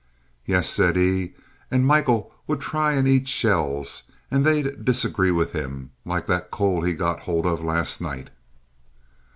[0.47, 1.35] "Yes," said E,
[1.69, 6.81] "and Michael would try and eat shells, and they'd disagree with him, like that coal
[6.81, 8.31] he got hold of last night."